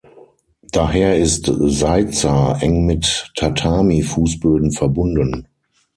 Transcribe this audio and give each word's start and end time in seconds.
Daher 0.71 1.19
ist 1.19 1.45
„Seiza“ 1.45 2.57
eng 2.59 2.87
mit 2.87 3.31
„Tatami“-Fußböden 3.35 4.71
verbunden. 4.75 5.47